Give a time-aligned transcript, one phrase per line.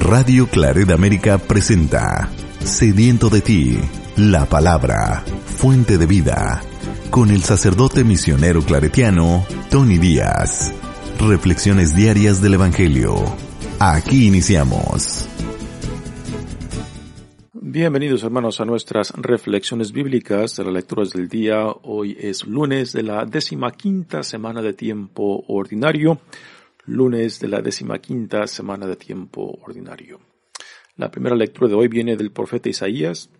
[0.00, 2.30] Radio Claret América presenta
[2.60, 3.78] Sediento de ti,
[4.16, 6.62] la palabra, fuente de vida,
[7.10, 10.72] con el sacerdote misionero claretiano Tony Díaz.
[11.18, 13.16] Reflexiones diarias del Evangelio.
[13.80, 15.28] Aquí iniciamos.
[17.52, 21.66] Bienvenidos hermanos a nuestras reflexiones bíblicas de las lecturas del día.
[21.82, 26.20] Hoy es lunes de la décima quinta semana de tiempo ordinario
[26.88, 30.20] lunes de la decimaquinta semana de tiempo ordinario.
[30.96, 33.30] La primera lectura de hoy viene del profeta Isaías,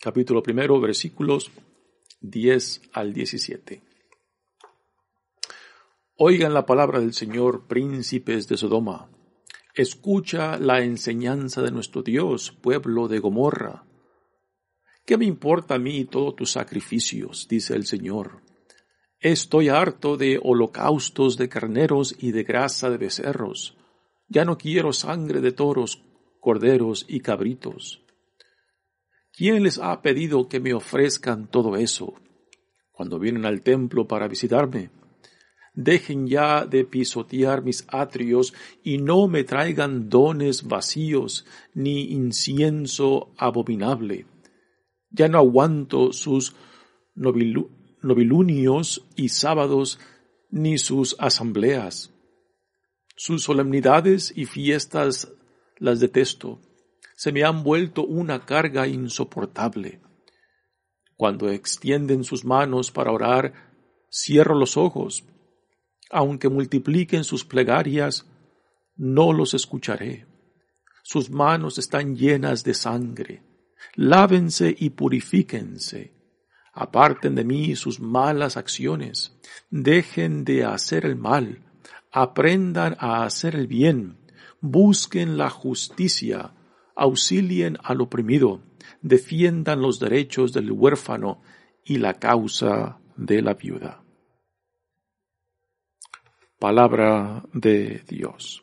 [0.00, 1.50] capítulo primero, versículos
[2.20, 3.82] 10 al 17.
[6.18, 9.10] Oigan la palabra del Señor, príncipes de Sodoma.
[9.74, 13.84] Escucha la enseñanza de nuestro Dios, pueblo de Gomorra.
[15.04, 17.48] ¿Qué me importa a mí todos tus sacrificios?
[17.48, 18.45] dice el Señor.
[19.20, 23.76] Estoy harto de holocaustos de carneros y de grasa de becerros.
[24.28, 26.02] Ya no quiero sangre de toros,
[26.40, 28.02] corderos y cabritos.
[29.32, 32.14] ¿Quién les ha pedido que me ofrezcan todo eso
[32.92, 34.90] cuando vienen al templo para visitarme?
[35.74, 41.44] Dejen ya de pisotear mis atrios y no me traigan dones vacíos
[41.74, 44.26] ni incienso abominable.
[45.10, 46.54] Ya no aguanto sus
[48.02, 49.98] novilunios y sábados,
[50.50, 52.12] ni sus asambleas.
[53.16, 55.32] Sus solemnidades y fiestas
[55.78, 56.60] las detesto.
[57.14, 60.00] Se me han vuelto una carga insoportable.
[61.16, 63.54] Cuando extienden sus manos para orar,
[64.10, 65.24] cierro los ojos.
[66.10, 68.26] Aunque multipliquen sus plegarias,
[68.96, 70.26] no los escucharé.
[71.02, 73.42] Sus manos están llenas de sangre.
[73.94, 76.15] Lávense y purifíquense
[76.78, 79.34] Aparten de mí sus malas acciones,
[79.70, 81.64] dejen de hacer el mal,
[82.12, 84.18] aprendan a hacer el bien,
[84.60, 86.52] busquen la justicia,
[86.94, 88.60] auxilien al oprimido,
[89.00, 91.40] defiendan los derechos del huérfano
[91.82, 94.02] y la causa de la viuda.
[96.58, 98.62] Palabra de Dios.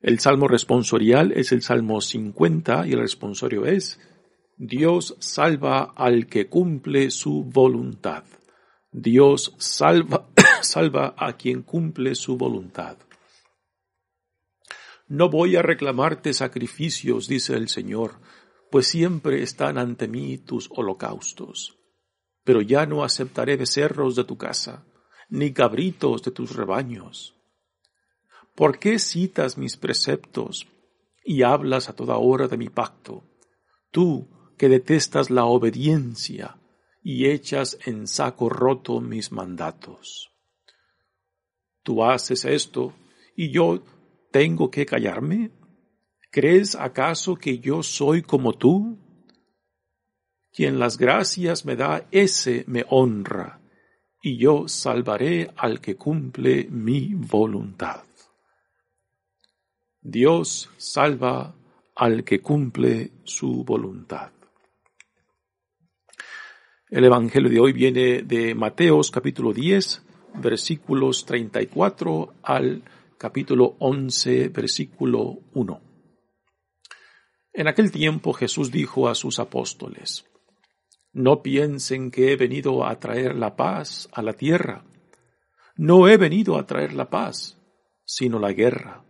[0.00, 4.00] El salmo responsorial es el salmo 50 y el responsorio es
[4.62, 8.24] Dios salva al que cumple su voluntad.
[8.92, 10.28] Dios salva,
[10.60, 12.98] salva a quien cumple su voluntad.
[15.08, 18.20] No voy a reclamarte sacrificios, dice el Señor,
[18.70, 21.78] pues siempre están ante mí tus holocaustos.
[22.44, 24.84] Pero ya no aceptaré becerros de tu casa,
[25.30, 27.34] ni cabritos de tus rebaños.
[28.54, 30.66] ¿Por qué citas mis preceptos
[31.24, 33.24] y hablas a toda hora de mi pacto?
[33.90, 34.28] Tú,
[34.60, 36.60] que detestas la obediencia
[37.02, 40.34] y echas en saco roto mis mandatos.
[41.82, 42.92] Tú haces esto
[43.34, 43.82] y yo
[44.30, 45.50] tengo que callarme.
[46.30, 48.98] ¿Crees acaso que yo soy como tú?
[50.52, 53.62] Quien las gracias me da, ese me honra,
[54.22, 58.04] y yo salvaré al que cumple mi voluntad.
[60.02, 61.56] Dios salva
[61.94, 64.32] al que cumple su voluntad.
[66.90, 70.02] El Evangelio de hoy viene de Mateos capítulo 10,
[70.42, 72.82] versículos 34 al
[73.16, 75.80] capítulo 11, versículo 1.
[77.52, 80.24] En aquel tiempo Jesús dijo a sus apóstoles,
[81.12, 84.82] No piensen que he venido a traer la paz a la tierra.
[85.76, 87.56] No he venido a traer la paz,
[88.04, 89.04] sino la guerra.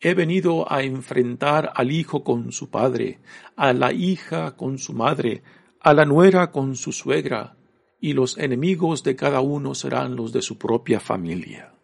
[0.00, 3.18] He venido a enfrentar al hijo con su padre,
[3.54, 5.42] a la hija con su madre,
[5.80, 7.56] a la nuera con su suegra,
[8.00, 11.74] y los enemigos de cada uno serán los de su propia familia.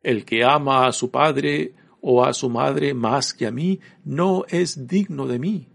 [0.00, 4.44] El que ama a su padre o a su madre más que a mí, no
[4.48, 5.68] es digno de mí.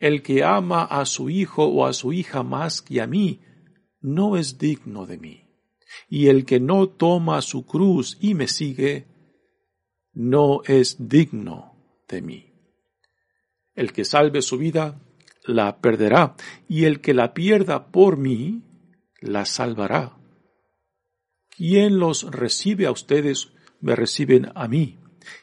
[0.00, 3.40] El que ama a su hijo o a su hija más que a mí,
[4.00, 5.44] no es digno de mí.
[6.08, 9.06] Y el que no toma su cruz y me sigue,
[10.12, 12.52] no es digno de mí.
[13.74, 15.00] El que salve su vida,
[15.44, 16.34] la perderá,
[16.68, 18.62] y el que la pierda por mí,
[19.20, 20.16] la salvará.
[21.50, 24.98] Quien los recibe a ustedes, me reciben a mí.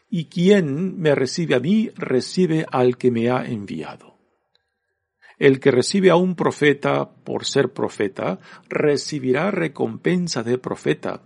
[0.10, 4.18] Y quien me recibe a mí, recibe al que me ha enviado.
[5.40, 8.40] El que recibe a un profeta por ser profeta,
[8.70, 11.24] recibirá recompensa de profeta.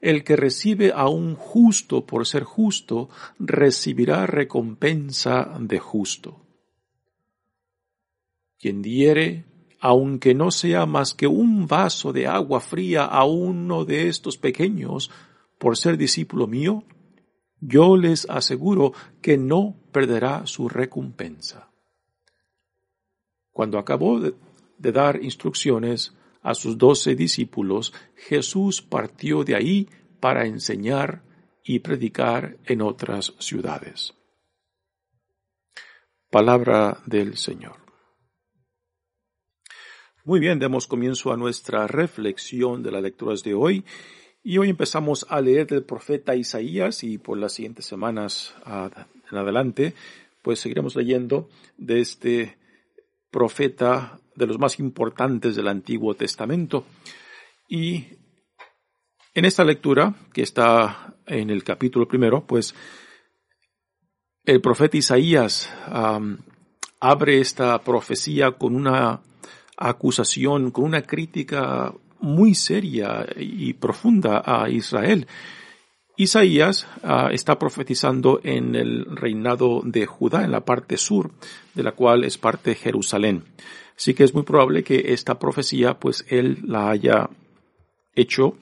[0.00, 6.43] El que recibe a un justo por ser justo, recibirá recompensa de justo.
[8.64, 9.44] Quien diere,
[9.78, 15.10] aunque no sea más que un vaso de agua fría a uno de estos pequeños,
[15.58, 16.82] por ser discípulo mío,
[17.60, 21.68] yo les aseguro que no perderá su recompensa.
[23.52, 24.32] Cuando acabó de,
[24.78, 29.90] dar instrucciones a sus doce discípulos, Jesús partió de ahí
[30.20, 31.22] para enseñar
[31.62, 34.14] y predicar en otras ciudades.
[36.30, 37.83] Palabra del Señor.
[40.26, 43.84] Muy bien, demos comienzo a nuestra reflexión de las lecturas de hoy.
[44.42, 49.92] Y hoy empezamos a leer del profeta Isaías y por las siguientes semanas en adelante,
[50.40, 52.56] pues seguiremos leyendo de este
[53.30, 56.86] profeta de los más importantes del Antiguo Testamento.
[57.68, 58.06] Y
[59.34, 62.74] en esta lectura, que está en el capítulo primero, pues
[64.46, 65.70] el profeta Isaías
[66.98, 69.20] abre esta profecía con una
[69.76, 75.26] acusación, con una crítica muy seria y profunda a Israel.
[76.16, 81.32] Isaías ah, está profetizando en el reinado de Judá, en la parte sur,
[81.74, 83.44] de la cual es parte Jerusalén.
[83.96, 87.30] Así que es muy probable que esta profecía, pues él la haya
[88.14, 88.56] hecho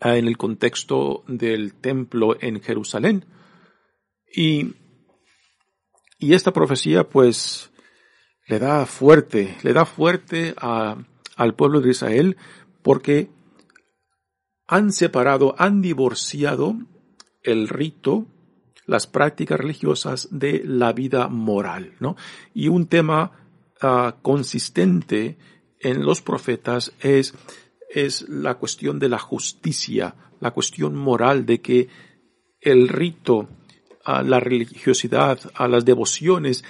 [0.00, 3.26] ah, en el contexto del templo en Jerusalén.
[4.34, 4.74] Y,
[6.18, 7.70] y esta profecía, pues,
[8.46, 10.96] le da fuerte, le da fuerte a,
[11.36, 12.36] al pueblo de Israel
[12.82, 13.30] porque
[14.66, 16.76] han separado, han divorciado
[17.42, 18.26] el rito,
[18.86, 22.16] las prácticas religiosas de la vida moral, ¿no?
[22.52, 23.32] Y un tema
[23.80, 25.38] ah, consistente
[25.80, 27.34] en los profetas es,
[27.90, 31.88] es la cuestión de la justicia, la cuestión moral de que
[32.60, 33.48] el rito,
[34.04, 36.64] a la religiosidad, a las devociones,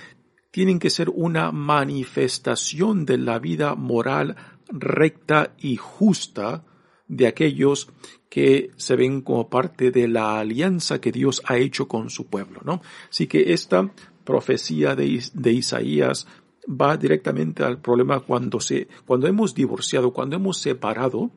[0.55, 4.37] tienen que ser una manifestación de la vida moral
[4.69, 6.65] recta y justa
[7.09, 7.89] de aquellos
[8.31, 12.61] que se ven como parte de la alianza que Dios ha hecho con su pueblo,
[12.65, 12.83] ¿no?
[13.11, 13.93] Así que esta
[14.23, 16.29] profecía de, de Isaías
[16.69, 21.33] va directamente al problema cuando se, cuando hemos divorciado, cuando hemos separado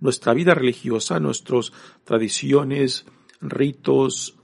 [0.00, 1.70] nuestra vida religiosa, nuestras
[2.02, 3.06] tradiciones,
[3.40, 4.36] ritos,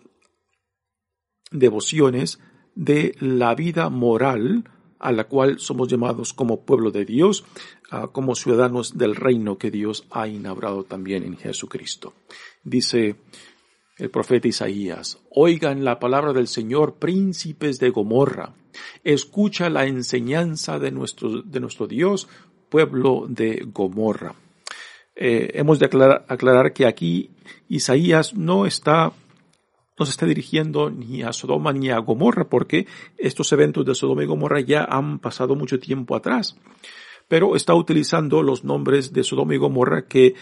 [1.51, 2.39] devociones
[2.75, 4.65] de la vida moral
[5.03, 7.45] a la cual somos llamados como pueblo de Dios,
[7.91, 12.15] ah, como ciudadanos del reino que Dios ha inaugurado también en Jesucristo.
[12.63, 13.17] Dice
[13.99, 18.55] el profeta Isaías, oigan la palabra del Señor, príncipes de Gomorra,
[19.03, 22.29] escucha la enseñanza de nuestro, de nuestro Dios,
[22.71, 24.35] pueblo de Gomorra.
[25.15, 27.31] Eh, hemos de aclarar que aquí
[27.69, 29.13] Isaías no está
[30.03, 34.25] no se está dirigiendo ni a Sodoma ni a Gomorra, porque estos eventos de Sodoma
[34.25, 36.57] y Gomorra ya han pasado mucho tiempo atrás.
[37.29, 40.35] Pero está utilizando los nombres de Sodoma y Gomorra que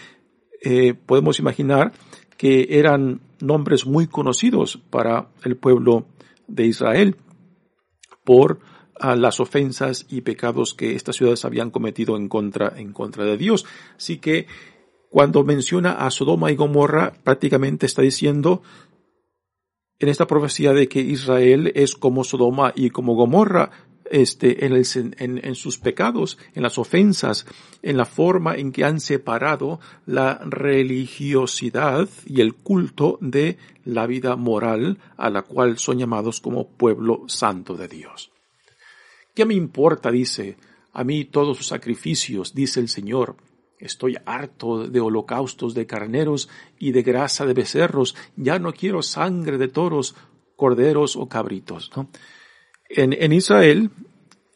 [0.63, 1.91] eh, podemos imaginar
[2.37, 6.07] que eran nombres muy conocidos para el pueblo
[6.47, 7.17] de Israel
[8.23, 8.61] por
[8.99, 13.37] ah, las ofensas y pecados que estas ciudades habían cometido en contra, en contra de
[13.37, 13.67] Dios.
[13.95, 14.47] Así que
[15.11, 18.63] cuando menciona a Sodoma y Gomorra, prácticamente está diciendo
[20.01, 23.69] en esta profecía de que Israel es como Sodoma y como Gomorra,
[24.09, 27.45] este, en, en, sus pecados, en las ofensas,
[27.83, 34.35] en la forma en que han separado la religiosidad y el culto de la vida
[34.35, 38.31] moral a la cual son llamados como pueblo santo de Dios.
[39.35, 40.57] ¿Qué me importa, dice,
[40.93, 43.37] a mí todos sus sacrificios, dice el Señor,
[43.81, 48.15] Estoy harto de holocaustos de carneros y de grasa de becerros.
[48.35, 50.15] Ya no quiero sangre de toros,
[50.55, 51.91] corderos o cabritos.
[52.89, 53.89] En, Israel,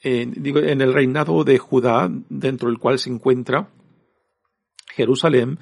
[0.03, 3.69] en, digo, en el reinado de Judá, dentro del cual se encuentra
[4.93, 5.57] Jerusalén,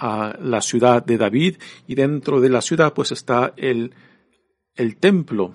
[0.00, 1.56] la ciudad de David,
[1.86, 3.94] y dentro de la ciudad pues está el,
[4.74, 5.54] el templo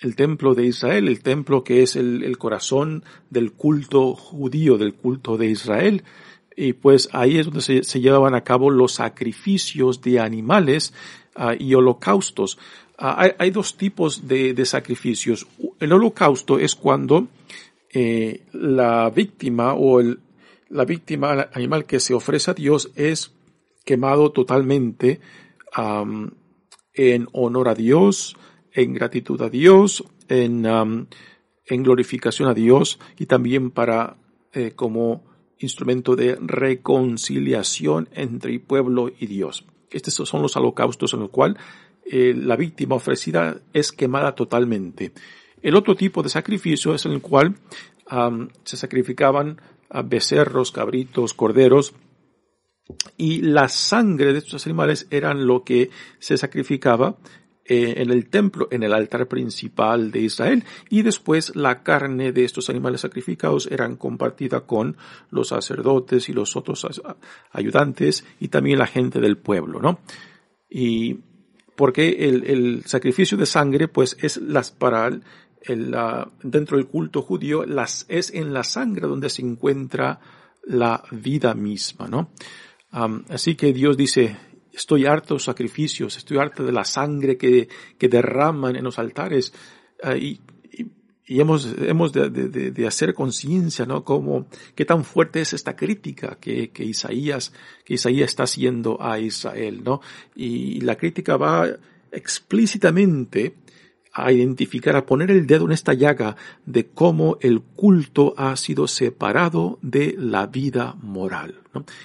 [0.00, 5.36] el templo de Israel, el templo que es el, corazón del culto judío, del culto
[5.36, 6.04] de Israel.
[6.56, 10.94] Y pues ahí es donde se, llevaban a cabo los sacrificios de animales
[11.34, 12.58] ah, y holocaustos.
[12.98, 15.46] Ah, hay, dos tipos de, sacrificios.
[15.78, 17.28] El holocausto es cuando
[17.92, 20.20] eh, la víctima o el,
[20.70, 23.32] la víctima animal que se ofrece a Dios es
[23.84, 25.20] quemado totalmente
[26.94, 28.36] en honor a Dios,
[28.72, 34.16] en gratitud a Dios, en, en glorificación a Dios y también para
[34.52, 35.24] eh, como
[35.58, 39.64] instrumento de reconciliación entre el pueblo y Dios.
[39.90, 41.62] Estos son los holocaustos en los cuales
[42.04, 45.12] eh, la víctima ofrecida es quemada totalmente.
[45.62, 47.56] El otro tipo de sacrificio es en el cual
[48.64, 49.60] se sacrificaban
[50.04, 51.94] becerros, cabritos, corderos,
[53.16, 57.16] y la sangre de estos animales eran lo que se sacrificaba
[57.72, 62.42] eh, en el templo, en el altar principal de Israel, y después la carne de
[62.42, 64.96] estos animales sacrificados eran compartida con
[65.30, 66.84] los sacerdotes y los otros
[67.52, 70.00] ayudantes y también la gente del pueblo, ¿no?
[70.68, 71.20] Y
[71.76, 75.96] porque el, sacrificio de sangre, pues es las para el,
[76.42, 80.18] dentro del culto judío, las, es en la sangre donde se encuentra
[80.64, 82.32] la vida misma, ¿no?
[83.28, 84.36] así que Dios dice,
[84.72, 89.52] estoy harto de sacrificios, estoy harto de la sangre que, que derraman en los altares.
[90.02, 90.40] Ah, y,
[91.26, 94.04] y, hemos, hemos de, de, de hacer conciencia, ¿no?
[94.04, 97.52] Como, qué tan fuerte es esta crítica que, que Isaías,
[97.84, 100.00] que Isaías está haciendo a Israel, ¿no?
[100.34, 101.68] Y la crítica va
[102.12, 103.54] explícitamente
[104.12, 106.36] a identificar, a poner el dedo en esta llaga
[106.66, 111.60] de cómo el culto ha sido separado de la vida moral.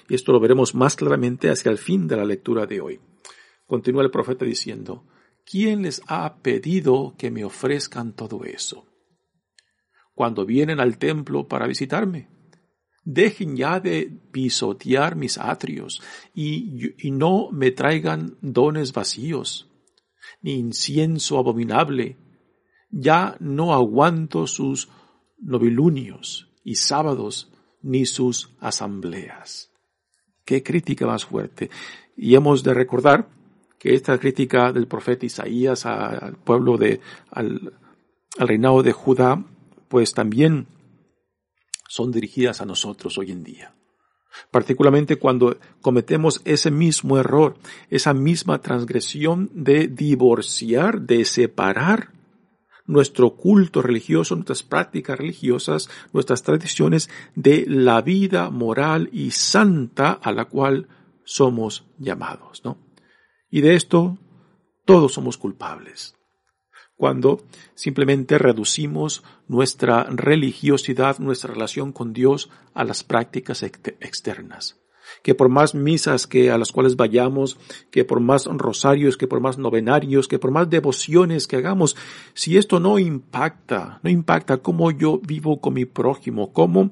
[0.08, 3.00] Y esto lo veremos más claramente hacia el fin de la lectura de hoy.
[3.66, 5.06] Continúa el profeta diciendo,
[5.44, 8.86] ¿quién les ha pedido que me ofrezcan todo eso?
[10.14, 12.30] Cuando vienen al templo para visitarme,
[13.04, 16.02] dejen ya de pisotear mis atrios
[16.34, 19.70] y, no me traigan dones vacíos
[20.42, 22.18] ni incienso abominable.
[22.90, 24.90] Ya no aguanto sus
[25.38, 27.52] novilunios y sábados,
[27.82, 29.72] ni sus asambleas.
[30.44, 31.70] Qué crítica más fuerte.
[32.16, 33.30] Y hemos de recordar
[33.80, 37.74] que esta crítica del profeta Isaías al pueblo de, al,
[38.38, 39.46] al reinado de Judá,
[39.90, 40.68] pues también
[41.88, 43.76] son dirigidas a nosotros hoy en día
[44.52, 47.58] particularmente cuando cometemos ese mismo error,
[47.90, 52.12] esa misma transgresión de divorciar, de separar
[52.86, 60.32] nuestro culto religioso, nuestras prácticas religiosas, nuestras tradiciones de la vida moral y santa a
[60.32, 60.88] la cual
[61.24, 62.78] somos llamados, ¿no?
[63.50, 64.18] Y de esto
[64.86, 66.15] todos somos culpables
[66.98, 74.80] cuando simplemente reducimos nuestra religiosidad, nuestra relación con Dios a las prácticas externas.
[75.22, 77.60] Que por más misas que a las cuales vayamos,
[77.92, 81.96] que por más rosarios, que por más novenarios, que por más devociones que hagamos,
[82.34, 86.92] si esto no impacta, no impacta cómo yo vivo con mi prójimo, cómo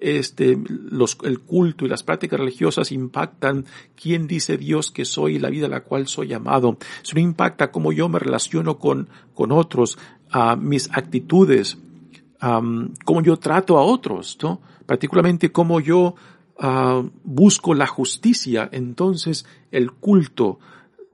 [0.00, 5.50] este, el culto y las prácticas religiosas impactan quién dice Dios que soy y la
[5.50, 6.78] vida a la cual soy llamado.
[7.02, 9.98] Eso impacta cómo yo me relaciono con, con otros,
[10.58, 11.78] mis actitudes,
[12.40, 14.60] cómo yo trato a otros, ¿no?
[14.86, 16.14] Particularmente cómo yo
[16.58, 18.68] ah, busco la justicia.
[18.72, 20.58] Entonces el culto,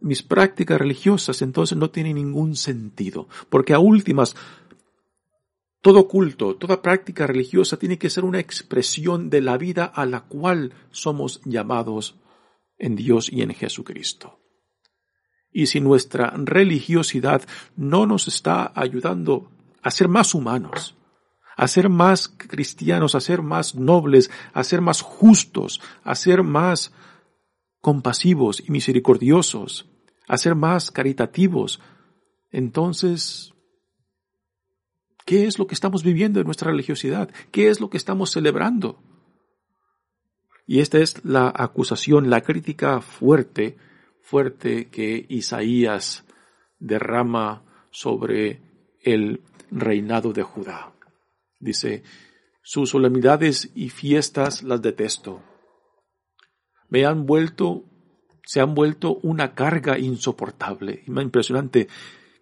[0.01, 3.29] mis prácticas religiosas, entonces no tienen ningún sentido.
[3.49, 4.37] Porque a últimas,
[5.87, 10.23] todo culto, toda práctica religiosa tiene que ser una expresión de la vida a la
[10.23, 12.17] cual somos llamados
[12.77, 14.41] en Dios y en Jesucristo.
[15.53, 17.43] Y si nuestra religiosidad
[17.77, 19.49] no nos está ayudando
[19.81, 20.97] a ser más humanos,
[21.57, 26.93] a ser más cristianos, a ser más nobles, a ser más justos, a ser más
[27.81, 29.89] compasivos y misericordiosos,
[30.27, 31.81] a ser más caritativos,
[32.51, 33.53] entonces
[35.27, 37.29] ¿Qué es lo que estamos viviendo en nuestra religiosidad?
[37.51, 39.03] ¿Qué es lo que estamos celebrando?
[40.69, 43.77] Y esta es la acusación, la crítica fuerte,
[44.23, 46.25] fuerte que Isaías
[46.79, 48.63] derrama sobre
[49.03, 49.43] el
[49.73, 50.93] reinado de Judá.
[51.59, 52.05] Dice,
[52.63, 55.43] sus solemnidades y fiestas las detesto.
[56.89, 57.83] Me han vuelto,
[58.45, 61.03] se han vuelto una carga insoportable.
[61.09, 61.89] Impresionante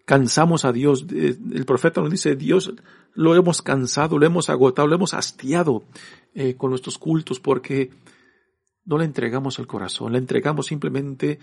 [0.05, 1.05] cansamos a Dios.
[1.11, 2.73] El profeta nos dice, Dios
[3.13, 5.83] lo hemos cansado, lo hemos agotado, lo hemos hastiado
[6.33, 7.91] eh, con nuestros cultos porque
[8.85, 11.39] no le entregamos el corazón, le entregamos simplemente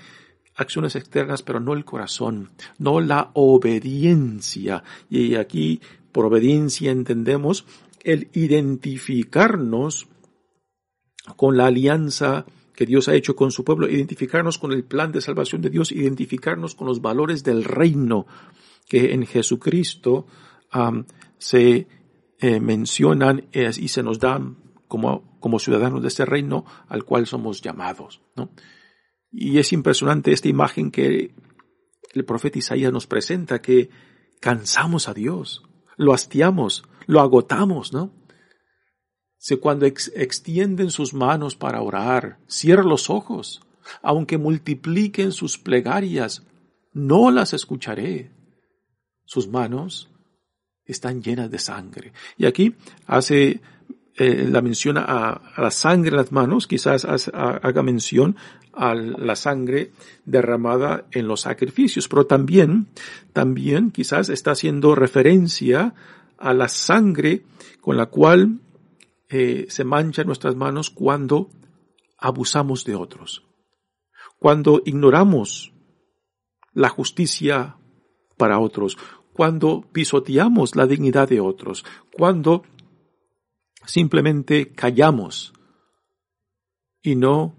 [0.55, 4.85] acciones externas, pero no el corazón, no la obediencia.
[5.11, 5.81] Y aquí,
[6.13, 7.67] por obediencia, entendemos
[8.05, 10.09] el identificarnos
[11.37, 15.21] con la alianza que Dios ha hecho con su pueblo, identificarnos con el plan de
[15.21, 18.27] salvación de Dios, identificarnos con los valores del reino
[18.89, 20.27] que en Jesucristo
[21.39, 21.87] se
[22.39, 24.57] eh, mencionan y se nos dan
[24.89, 28.21] como, como ciudadanos de este reino al cual somos llamados.
[28.37, 28.51] ¿no?
[29.31, 31.35] Y es impresionante esta imagen que
[32.13, 33.89] el profeta Isaías nos presenta, que
[34.41, 35.63] cansamos a Dios,
[35.97, 38.13] lo hastiamos, lo agotamos, ¿no?
[39.43, 43.61] Si cuando extienden sus manos para orar, cierra los ojos,
[44.01, 46.45] aunque multipliquen sus plegarias,
[46.93, 48.31] no las escucharé.
[49.25, 50.09] Sus manos
[50.85, 52.13] están llenas de sangre.
[52.37, 53.61] Y aquí hace
[54.15, 58.37] eh, la mención a, la sangre en las manos, quizás haga mención
[58.73, 59.91] a la sangre
[60.25, 62.87] derramada en los sacrificios, pero también,
[63.33, 65.95] también quizás está haciendo referencia
[66.39, 67.43] a la sangre
[67.81, 68.61] con la cual
[69.33, 71.49] eh, se manchan nuestras manos cuando
[72.19, 73.43] abusamos de otros,
[74.39, 75.73] cuando ignoramos
[76.75, 77.79] la justicia
[78.37, 78.99] para otros,
[79.33, 82.65] cuando pisoteamos la dignidad de otros, cuando
[83.87, 85.55] simplemente callamos
[87.01, 87.57] y no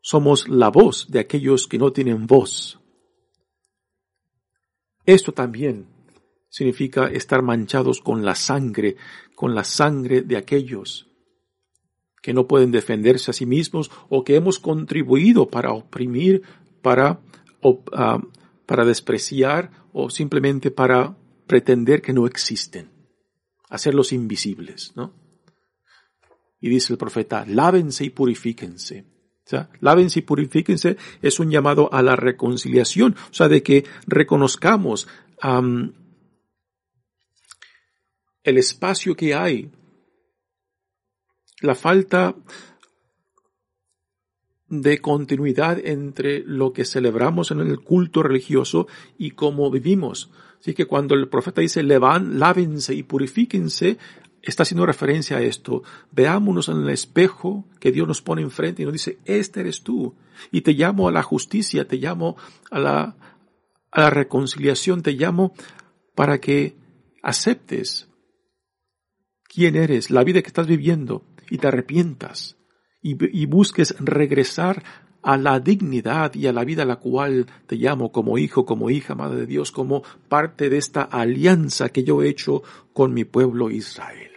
[0.00, 2.80] somos la voz de aquellos que no tienen voz.
[5.06, 5.93] Esto también
[6.54, 8.94] significa estar manchados con la sangre,
[9.34, 11.08] con la sangre de aquellos
[12.22, 16.42] que no pueden defenderse a sí mismos o que hemos contribuido para oprimir,
[16.80, 17.18] para,
[17.92, 18.22] ah,
[18.66, 21.16] para despreciar o simplemente para
[21.48, 22.88] pretender que no existen,
[23.68, 25.12] hacerlos invisibles, ¿no?
[26.60, 29.06] Y dice el profeta, lávense y purifíquense.
[29.80, 35.08] Lávense y purifíquense es un llamado a la reconciliación, o sea, de que reconozcamos
[38.44, 39.70] el espacio que hay,
[41.60, 42.36] la falta
[44.68, 48.86] de continuidad entre lo que celebramos en el culto religioso
[49.18, 50.30] y cómo vivimos.
[50.60, 52.38] Así que cuando el profeta dice, levan,
[52.90, 53.98] y purifíquense,
[54.42, 55.82] está haciendo referencia a esto.
[56.12, 60.14] Veámonos en el espejo que Dios nos pone enfrente y nos dice, este eres tú.
[60.50, 62.36] Y te llamo a la justicia, te llamo
[62.70, 63.16] a la,
[63.90, 65.54] a la reconciliación, te llamo
[66.14, 66.76] para que
[67.22, 68.08] aceptes
[69.54, 72.56] quién eres, la vida que estás viviendo y te arrepientas
[73.00, 74.82] y, busques regresar
[75.22, 78.88] a la dignidad y a la vida a la cual te llamo como hijo, como
[78.88, 82.62] hija, madre de Dios, como parte de esta alianza que yo he hecho
[82.94, 84.30] con mi pueblo Israel.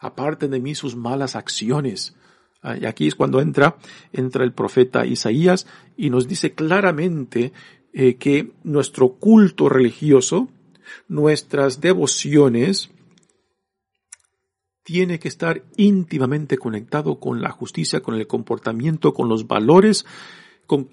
[0.00, 2.16] Aparte de mí sus malas acciones.
[2.62, 3.76] Ah, y aquí es cuando entra,
[4.12, 7.52] entra el profeta Isaías y nos dice claramente
[7.92, 10.48] eh, que nuestro culto religioso,
[11.08, 12.90] nuestras devociones,
[14.90, 20.04] tiene que estar íntimamente conectado con la justicia, con el comportamiento, con los valores,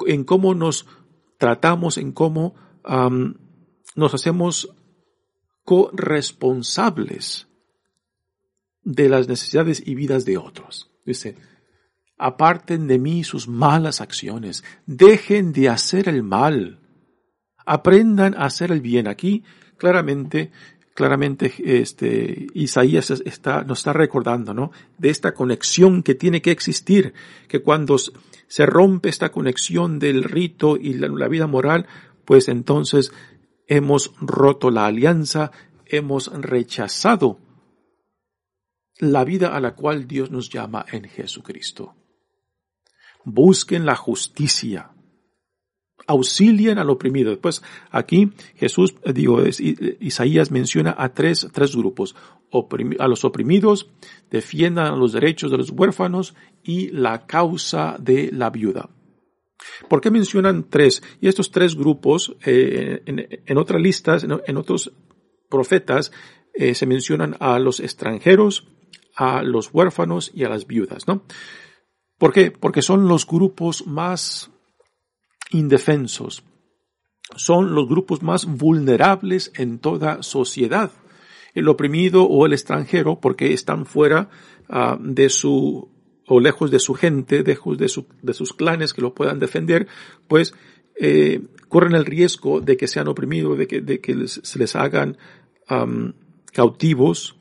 [0.06, 0.86] en cómo nos
[1.40, 2.54] tratamos, en cómo
[3.96, 4.72] nos hacemos
[5.64, 7.48] corresponsables
[8.84, 10.92] de las necesidades y vidas de otros.
[11.04, 11.36] Dice,
[12.20, 16.82] aparten de mí sus malas acciones, dejen de hacer el mal,
[17.66, 19.08] aprendan a hacer el bien.
[19.08, 19.44] Aquí
[19.76, 20.52] claramente,
[20.98, 24.72] claramente, este, Isaías está, nos está recordando, ¿no?
[24.98, 27.14] De esta conexión que tiene que existir,
[27.48, 31.86] que cuando se rompe esta conexión del rito y la vida moral,
[32.26, 33.12] pues entonces
[33.68, 35.52] hemos roto la alianza,
[35.86, 37.38] hemos rechazado
[38.98, 41.94] la vida a la cual Dios nos llama en Jesucristo.
[43.24, 44.97] Busquen la justicia.
[46.06, 47.32] Auxilien al oprimido.
[47.32, 49.44] Después aquí Jesús, digo,
[50.00, 52.16] Isaías menciona a tres, tres grupos.
[53.00, 53.90] a los oprimidos,
[54.30, 58.90] defiendan los derechos de los huérfanos y la causa de la viuda.
[59.90, 61.02] ¿Por qué mencionan tres?
[61.22, 64.92] Y estos tres grupos, eh, en, otras listas, en, otros
[65.50, 66.12] profetas,
[66.54, 68.68] eh, se mencionan a los extranjeros,
[69.16, 71.24] a los huérfanos y a las viudas, ¿no?
[72.18, 72.52] ¿Por qué?
[72.52, 74.52] Porque son los grupos más
[75.52, 76.44] indefensos,
[77.36, 80.92] son los grupos más vulnerables en toda sociedad.
[81.54, 84.30] El oprimido o el extranjero, porque están fuera
[84.70, 85.90] ah, de su,
[86.28, 89.88] o lejos de su gente, lejos de, de sus clanes que lo puedan defender,
[90.28, 90.54] pues
[91.00, 95.18] eh, corren el riesgo de que sean oprimidos, de que, de que se les hagan
[96.54, 97.36] cautivos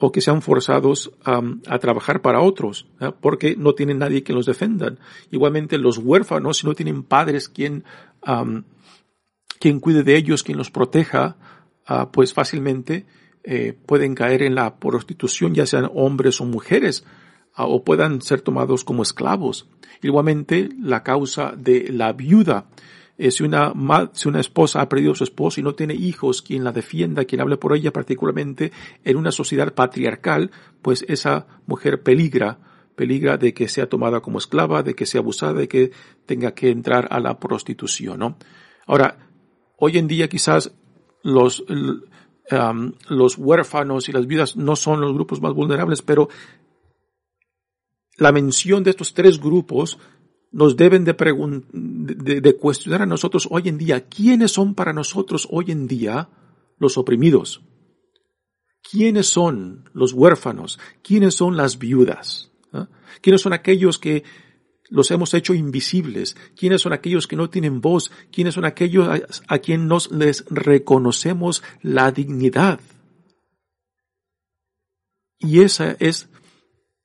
[0.00, 2.86] o que sean forzados a trabajar para otros,
[3.20, 4.98] porque no tienen nadie que los defendan.
[5.30, 7.84] Igualmente los huérfanos, si no tienen padres quien,
[9.58, 11.36] quien cuide de ellos, quien los proteja,
[11.86, 13.06] ah, pues fácilmente
[13.44, 17.04] eh, pueden caer en la prostitución, ya sean hombres o mujeres,
[17.54, 19.68] ah, o puedan ser tomados como esclavos.
[20.02, 22.66] Igualmente la causa de la viuda.
[23.18, 23.74] Eh, si, una,
[24.12, 27.40] si una esposa ha perdido su esposo y no tiene hijos, quien la defienda, quien
[27.40, 28.70] hable por ella, particularmente
[29.04, 30.52] en una sociedad patriarcal,
[30.82, 32.60] pues esa mujer peligra,
[32.94, 35.90] peligra de que sea tomada como esclava, de que sea abusada, de que
[36.26, 38.38] tenga que entrar a la prostitución, ¿no?
[38.86, 39.18] Ahora,
[39.76, 40.72] hoy en día quizás
[41.24, 41.64] los,
[43.08, 46.28] los huérfanos y las viudas no son los grupos más vulnerables, pero
[48.16, 49.98] la mención de estos tres grupos
[50.50, 55.66] nos deben de, de, cuestionar a nosotros hoy en día, ¿quiénes son para nosotros hoy
[55.68, 56.28] en día
[56.78, 57.62] los oprimidos?
[58.90, 60.78] ¿Quiénes son los huérfanos?
[61.02, 62.50] ¿Quiénes son las viudas?
[62.72, 62.88] ¿Ah?
[63.20, 64.24] ¿Quiénes son aquellos que
[64.88, 66.36] los hemos hecho invisibles?
[66.56, 68.10] ¿Quiénes son aquellos que no tienen voz?
[68.32, 72.80] ¿Quiénes son aquellos a, a quien nos les reconocemos la dignidad?
[75.38, 76.28] Y esa es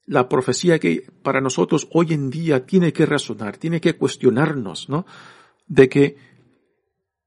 [0.05, 5.05] la profecía que para nosotros hoy en día tiene que razonar, tiene que cuestionarnos, ¿no?
[5.67, 6.17] De que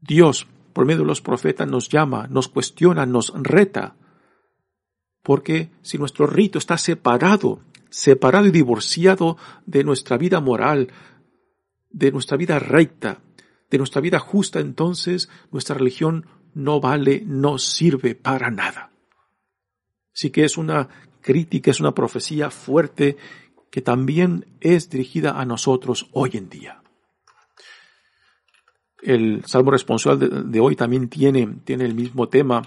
[0.00, 3.96] Dios, por medio de los profetas, nos llama, nos cuestiona, nos reta.
[5.22, 10.92] Porque si nuestro rito está separado, separado y divorciado de nuestra vida moral,
[11.90, 13.20] de nuestra vida recta,
[13.70, 18.90] de nuestra vida justa, entonces nuestra religión no vale, no sirve para nada.
[20.12, 20.88] Sí que es una
[21.26, 23.16] crítica, es una profecía fuerte
[23.68, 26.80] que también es dirigida a nosotros hoy en día.
[29.02, 32.62] El Salmo responsable de, hoy también tiene, tiene el mismo tema,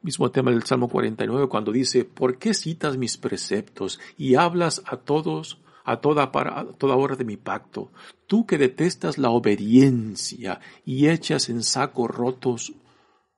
[0.00, 4.96] mismo tema del Salmo 49, cuando dice, ¿por qué citas mis preceptos y hablas a
[4.96, 7.90] todos, a toda, para, a toda hora de mi pacto?
[8.28, 12.74] Tú que detestas la obediencia y echas en saco rotos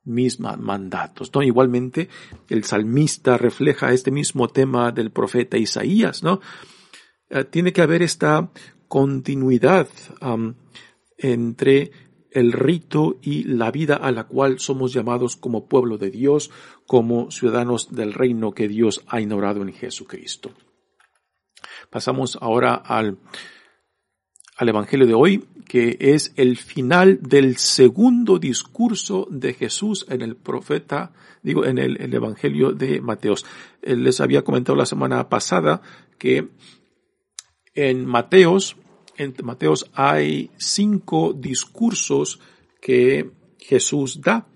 [0.06, 1.30] mis mandatos.
[1.34, 1.42] ¿no?
[1.42, 2.08] Igualmente,
[2.48, 6.40] el salmista refleja este mismo tema del profeta Isaías, ¿no?
[7.28, 8.50] Eh, tiene que haber esta
[8.88, 9.88] continuidad
[11.18, 11.90] entre
[12.30, 16.50] el rito y la vida a la cual somos llamados como pueblo de Dios,
[16.86, 20.52] como ciudadanos del reino que Dios ha inaugurado en Jesucristo.
[21.90, 23.18] Pasamos ahora al
[24.56, 30.36] al Evangelio de hoy, que es el final del segundo discurso de Jesús en el
[30.36, 33.44] profeta, digo, en el, Evangelio de Mateos.
[33.82, 35.82] Les había comentado la semana pasada
[36.18, 36.48] que
[37.74, 38.76] en Mateos,
[39.18, 42.40] en Mateos hay cinco discursos
[42.80, 44.46] que Jesús da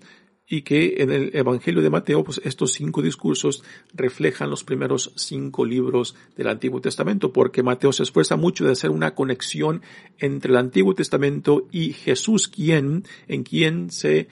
[0.51, 5.63] y que en el Evangelio de Mateo, pues estos cinco discursos reflejan los primeros cinco
[5.63, 9.81] libros del Antiguo Testamento, porque Mateo se esfuerza mucho de hacer una conexión
[10.19, 14.27] entre el Antiguo Testamento y Jesús, quien, en quien se,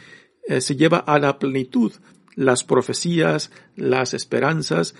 [0.45, 1.93] eh, se lleva a la plenitud
[2.35, 4.95] las profecías, las esperanzas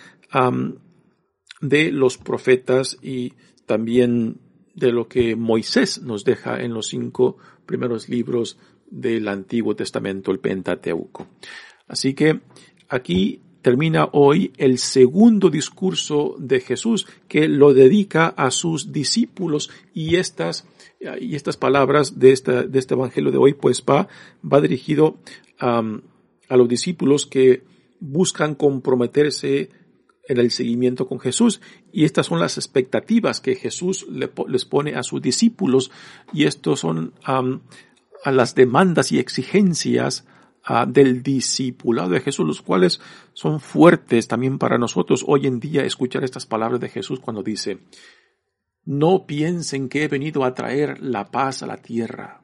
[1.60, 3.34] de los profetas y
[3.66, 4.40] también
[4.74, 8.58] de lo que Moisés nos deja en los cinco primeros libros
[8.90, 11.28] del Antiguo Testamento, el Pentateuco.
[11.88, 12.40] Así que
[12.88, 20.16] aquí termina hoy el segundo discurso de Jesús que lo dedica a sus discípulos y
[20.16, 20.66] estas
[21.20, 24.08] y estas palabras de, esta, de este evangelio de hoy pues va,
[24.44, 25.18] va dirigido
[25.60, 27.64] a los discípulos que
[28.00, 29.70] buscan comprometerse
[30.28, 31.60] en el seguimiento con Jesús
[31.92, 35.92] y estas son las expectativas que Jesús les pone a sus discípulos
[36.34, 37.14] y estos son
[38.24, 40.26] a las demandas y exigencias
[40.64, 43.02] ah, del discipulado de Jesús, los cuales
[43.34, 47.80] son fuertes también para nosotros hoy en día escuchar estas palabras de Jesús cuando dice,
[48.86, 52.42] no piensen que he venido a traer la paz a la tierra.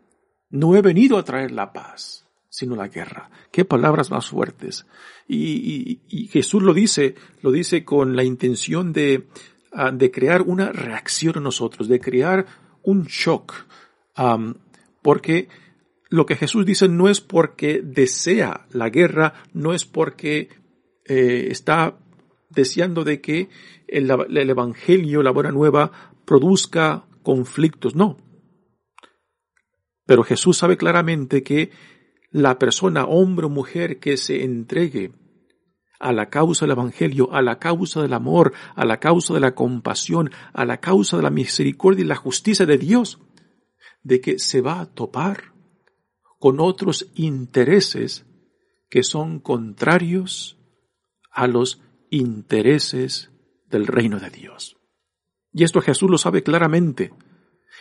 [0.49, 3.29] No he venido a traer la paz, sino la guerra.
[3.51, 4.85] Qué palabras más fuertes.
[5.27, 9.27] Y, Jesús lo dice, lo dice con la intención de,
[9.73, 12.45] ah, de crear una reacción en nosotros, de crear
[12.83, 13.65] un shock,
[15.01, 15.49] porque
[16.15, 20.49] lo que Jesús dice no es porque desea la guerra, no es porque
[21.05, 21.97] eh, está
[22.49, 23.49] deseando de que
[23.87, 25.91] el, el Evangelio, la buena nueva,
[26.25, 28.17] produzca conflictos, no.
[30.05, 31.71] Pero Jesús sabe claramente que
[32.31, 35.11] la persona, hombre o mujer, que se entregue
[35.99, 39.55] a la causa del Evangelio, a la causa del amor, a la causa de la
[39.55, 43.19] compasión, a la causa de la misericordia y la justicia de Dios,
[44.03, 45.54] de que se va a topar
[46.45, 48.23] con otros intereses
[48.87, 50.59] que son contrarios
[51.31, 51.81] a los
[52.11, 53.31] intereses
[53.67, 54.77] del reino de Dios.
[55.51, 57.11] Y esto Jesús lo sabe claramente.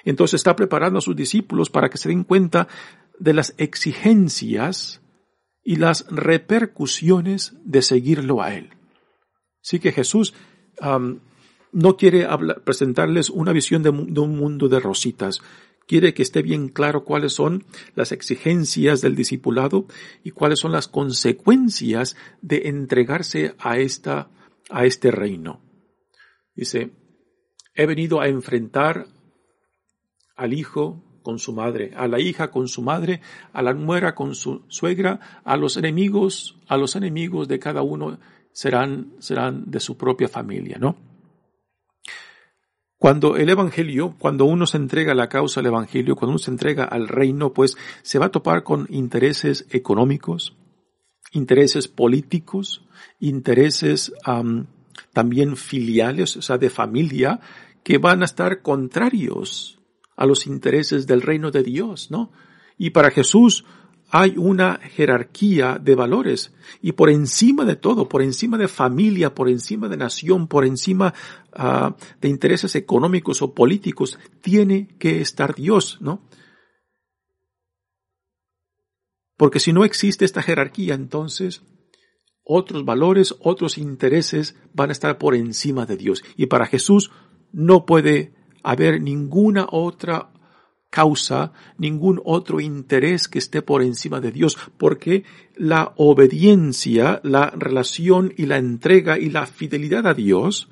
[0.07, 2.67] Entonces está preparando a sus discípulos para que se den cuenta
[3.19, 5.03] de las exigencias
[5.63, 8.71] y las repercusiones de seguirlo a Él.
[9.63, 10.33] Así que Jesús
[10.81, 12.27] no quiere
[12.65, 15.43] presentarles una visión de, un mundo de rositas,
[15.87, 19.87] quiere que esté bien claro cuáles son las exigencias del discipulado
[20.23, 24.31] y cuáles son las consecuencias de entregarse a esta
[24.71, 25.61] a este reino.
[26.55, 26.93] Dice,
[27.75, 29.07] he venido a enfrentar
[30.37, 33.21] al hijo con su madre, a la hija con su madre,
[33.53, 38.19] a la nuera con su suegra, a los enemigos, a los enemigos de cada uno
[38.53, 41.14] serán, serán de su propia familia, ¿no?
[43.05, 46.51] Cuando el Evangelio, cuando uno se entrega a la causa del Evangelio, cuando uno se
[46.51, 50.57] entrega al reino, pues se va a topar con intereses económicos,
[51.33, 52.87] intereses políticos,
[53.21, 54.11] intereses
[55.13, 57.41] también filiales, o sea, de familia,
[57.83, 59.79] que van a estar contrarios
[60.17, 62.33] a los intereses del reino de Dios, ¿no?
[62.79, 63.67] Y para Jesús
[64.17, 69.49] hay una jerarquía de valores y por encima de todo, por encima de familia, por
[69.49, 71.13] encima de nación, por encima
[71.53, 76.29] ah, de intereses económicos o políticos, tiene que estar Dios, ¿no?
[79.37, 81.65] Porque si no existe esta jerarquía, entonces
[82.45, 86.23] otros valores, otros intereses van a estar por encima de Dios.
[86.37, 87.11] Y para Jesús
[87.51, 90.31] no puede haber ninguna otra
[90.95, 95.25] causa, ningún otro interés que esté por encima de Dios, porque
[95.57, 100.69] la obediencia, la relación y la entrega y la fidelidad a Dios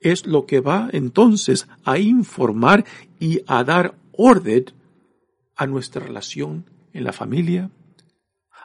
[0.00, 2.84] es lo que va entonces a informar
[3.18, 4.66] y a dar orden
[5.56, 7.68] a nuestra relación en la familia,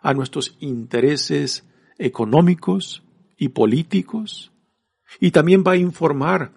[0.03, 1.65] a nuestros intereses
[1.97, 3.01] económicos
[3.35, 4.51] y políticos,
[5.19, 6.51] y también va a informar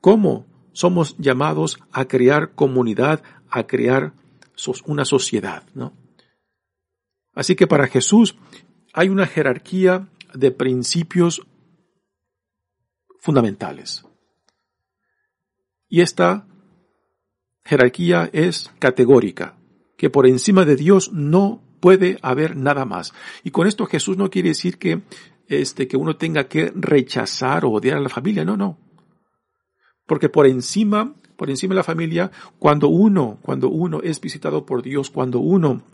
[0.00, 4.12] cómo somos llamados a crear comunidad, a crear
[4.86, 5.92] una sociedad, ¿no?
[7.34, 8.36] Así que para Jesús
[8.92, 11.46] hay una jerarquía de principios
[13.20, 14.04] fundamentales.
[15.88, 16.46] Y esta
[17.64, 19.56] jerarquía es categórica,
[19.96, 23.14] que por encima de Dios no puede haber nada más.
[23.44, 25.02] Y con esto Jesús no quiere decir que,
[25.46, 28.78] este, que uno tenga que rechazar o odiar a la familia, no, no.
[30.08, 34.82] Porque por encima por encima de la familia, cuando uno, cuando uno es visitado por
[34.82, 35.84] Dios, cuando uno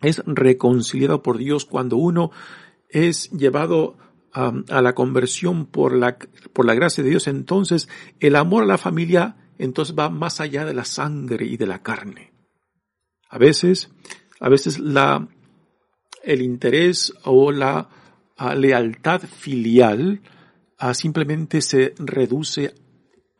[0.00, 2.30] es reconciliado por Dios, cuando uno
[2.88, 3.96] es llevado
[4.32, 6.16] a, la conversión por la,
[6.52, 7.88] por la gracia de Dios, entonces
[8.20, 11.82] el amor a la familia entonces va más allá de la sangre y de la
[11.82, 12.32] carne.
[13.28, 13.90] A veces,
[14.38, 15.26] a veces la,
[16.22, 17.88] el interés o la
[18.54, 20.20] lealtad filial
[20.78, 22.74] a simplemente se reduce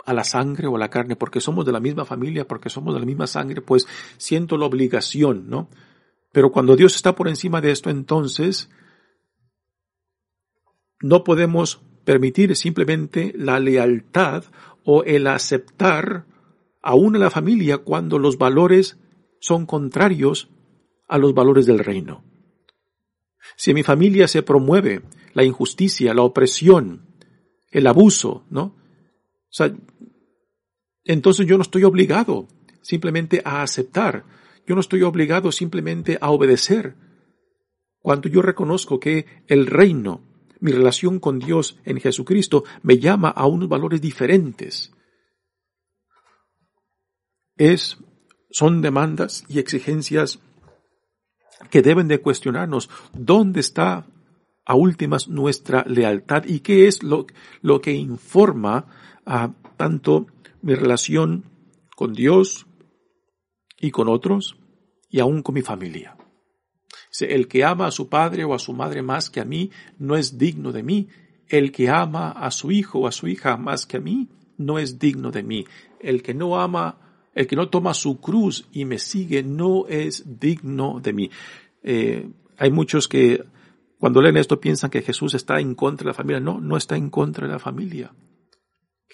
[0.07, 2.95] a la sangre o a la carne, porque somos de la misma familia, porque somos
[2.95, 5.69] de la misma sangre, pues siento la obligación, ¿no?
[6.33, 8.71] Pero cuando Dios está por encima de esto, entonces
[11.01, 14.45] no podemos permitir simplemente la lealtad
[14.85, 16.27] o el aceptar
[16.83, 18.99] aún a la familia cuando los valores
[19.41, 20.49] son contrarios
[21.09, 22.25] a los valores del reino.
[23.57, 27.07] Si en mi familia se promueve la injusticia, la opresión,
[27.71, 28.77] el abuso, ¿no?
[29.57, 29.75] Sea,
[31.05, 32.47] entonces yo no estoy obligado
[32.83, 34.27] simplemente a aceptar,
[34.67, 36.95] yo no estoy obligado simplemente a obedecer.
[37.99, 40.21] Cuando yo reconozco que el reino,
[40.61, 44.93] mi relación con Dios en Jesucristo, me llama a unos valores diferentes.
[47.57, 47.97] Es,
[48.51, 50.39] son demandas y exigencias
[51.71, 54.07] que deben de cuestionarnos dónde está
[54.67, 57.27] a últimas nuestra lealtad y qué es lo,
[57.63, 58.85] lo que informa
[59.27, 60.27] a tanto
[60.63, 61.45] mi relación
[61.95, 62.67] con Dios
[63.79, 64.57] y con otros
[65.11, 66.17] y aún con mi familia.
[67.21, 70.17] El que ama a su padre o a su madre más que a mí no
[70.17, 71.09] es digno de mí.
[71.49, 74.79] El que ama a su hijo o a su hija más que a mí no
[74.79, 75.65] es digno de mí.
[76.01, 76.99] El que no ama,
[77.35, 81.31] el que no toma su cruz y me sigue no es digno de mí.
[81.83, 83.45] Eh, hay muchos que
[83.99, 86.41] cuando leen esto piensan que Jesús está en contra de la familia.
[86.41, 88.13] No, no está en contra de la familia.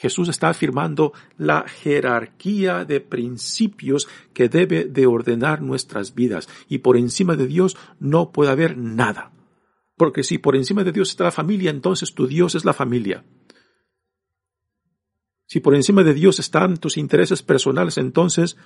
[0.03, 6.97] Jesús está afirmando la jerarquía de principios que debe de ordenar nuestras vidas y por
[6.97, 9.31] encima de Dios no puede haber nada.
[9.97, 13.25] Porque si por encima de Dios está la familia, entonces tu Dios es la familia.
[15.47, 18.57] Si por encima de Dios están tus intereses personales, entonces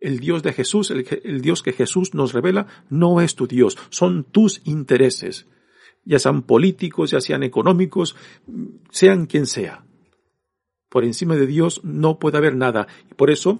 [0.00, 4.24] el Dios de Jesús, el, Dios que Jesús nos revela, no es tu Dios, son
[4.24, 5.48] tus intereses,
[6.02, 8.16] ya sean políticos, ya sean económicos,
[8.88, 9.84] sean quien sea.
[10.94, 12.86] Por encima de Dios no puede haber nada.
[13.10, 13.58] Y por eso,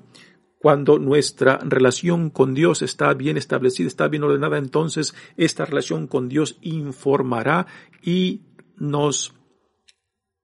[0.60, 6.28] cuando nuestra relación con Dios está bien establecida, está bien ordenada, entonces esta relación con
[6.28, 7.66] Dios informará
[8.00, 8.42] y
[8.76, 9.34] nos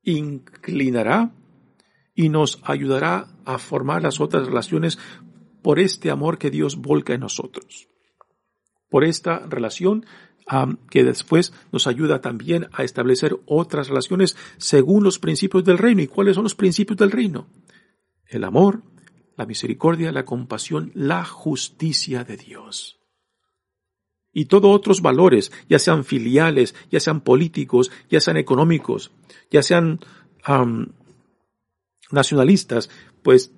[0.02, 1.32] inclinará
[2.16, 4.98] y nos ayudará a formar las otras relaciones
[5.62, 7.86] por este amor que Dios volca en nosotros.
[8.88, 10.06] Por esta relación
[10.90, 16.02] que después nos ayuda también a establecer otras relaciones según los principios del reino.
[16.02, 17.46] ¿Y cuáles son los principios del reino?
[18.26, 18.82] El amor,
[19.36, 22.98] la misericordia, la compasión, la justicia de Dios.
[24.32, 29.12] Y todos otros valores, ya sean filiales, ya sean políticos, ya sean económicos,
[29.50, 30.00] ya sean
[32.10, 32.90] nacionalistas,
[33.22, 33.52] pues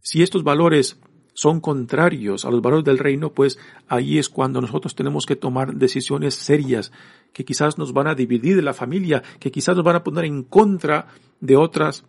[0.00, 0.98] si estos valores
[1.36, 5.74] son contrarios a los valores del reino, pues ahí es cuando nosotros tenemos que tomar
[5.74, 6.92] decisiones serias
[7.34, 10.24] que quizás nos van a dividir de la familia, que quizás nos van a poner
[10.24, 12.06] en contra de otras,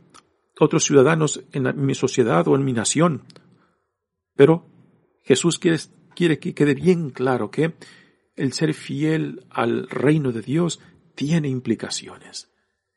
[0.58, 3.24] otros ciudadanos en mi sociedad o en mi nación.
[4.34, 4.66] Pero
[5.24, 5.78] Jesús quiere,
[6.16, 7.74] quiere que quede bien claro que
[8.38, 10.80] el ser fiel al reino de Dios
[11.16, 12.50] tiene implicaciones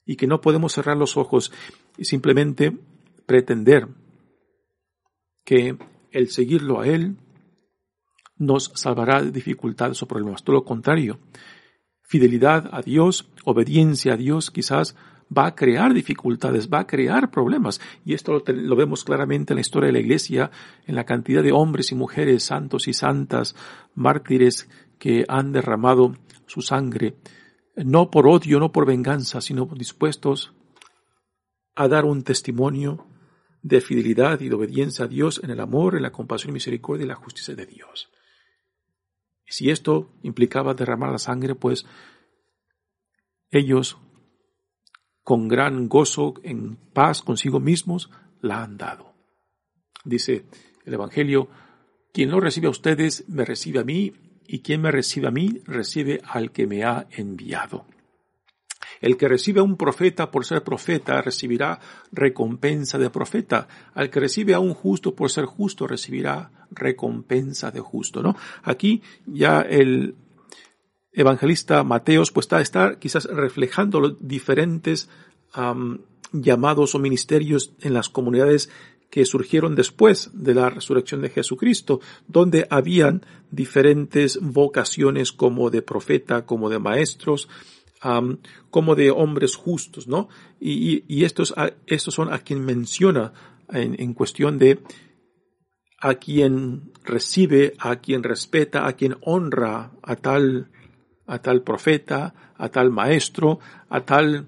[0.07, 1.51] y que no podemos cerrar los ojos
[1.99, 2.79] y simplemente
[3.27, 3.89] pretender
[5.45, 5.77] que
[6.13, 7.17] el seguirlo a Él
[8.37, 10.43] nos salvará de dificultades o problemas.
[10.43, 11.19] Todo lo contrario,
[12.03, 14.97] fidelidad a Dios, obediencia a Dios quizás
[15.37, 17.81] va a crear dificultades, va a crear problemas.
[18.05, 20.51] Y esto lo, vemos claramente en la historia de la Iglesia,
[20.87, 23.55] en la cantidad de hombres y mujeres, santos y santas,
[23.95, 24.69] mártires
[24.99, 27.15] que han derramado su sangre,
[27.77, 30.53] no por odio, no por venganza, sino dispuestos
[31.77, 33.07] a dar un testimonio
[33.63, 37.09] de fidelidad y de obediencia a Dios en el amor, en la compasión misericordia y
[37.09, 38.11] la justicia de Dios.
[39.47, 41.87] Y si esto implicaba derramar la sangre, pues
[43.51, 43.99] ellos,
[45.23, 49.15] con gran gozo, en paz consigo mismos, la han dado.
[50.05, 50.47] Dice
[50.85, 51.49] el Evangelio,
[52.13, 54.13] quien lo recibe a ustedes, me recibe a mí,
[54.47, 57.87] y quien me recibe a mí, recibe al que me ha enviado.
[59.01, 61.81] El que recibe a un profeta por ser profeta recibirá
[62.13, 63.69] recompensa de profeta.
[63.95, 68.37] Al que recibe a un justo por ser justo recibirá recompensa de justo, ¿no?
[68.63, 70.15] Aquí ya el
[71.13, 75.09] evangelista Mateos pues está, está quizás reflejando los diferentes
[76.33, 78.71] llamados o ministerios en las comunidades
[79.11, 86.47] que surgieron después de la resurrección de Jesucristo, donde habían diferentes vocaciones como de profeta,
[86.47, 87.49] como de maestros,
[88.71, 90.29] como de hombres justos, ¿no?
[90.59, 91.55] Y, estos,
[91.87, 93.33] estos son a quien menciona
[93.69, 94.81] en, cuestión de
[96.01, 100.71] a quien recibe, a quien respeta, a quien honra a tal,
[101.27, 103.59] a tal profeta, a tal maestro,
[103.89, 104.47] a tal